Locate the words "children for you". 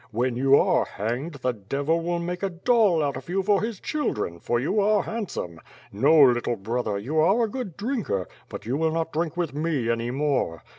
3.79-4.79